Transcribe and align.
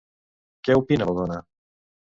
Què 0.69 0.79
opina 0.81 1.11
la 1.11 1.17
dona? 1.21 1.41